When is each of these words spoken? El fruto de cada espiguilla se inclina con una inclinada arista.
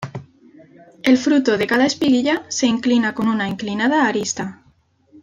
El 1.03 1.15
fruto 1.19 1.59
de 1.59 1.67
cada 1.67 1.85
espiguilla 1.85 2.41
se 2.47 2.65
inclina 2.65 3.13
con 3.13 3.27
una 3.27 3.47
inclinada 3.47 4.07
arista. 4.07 4.63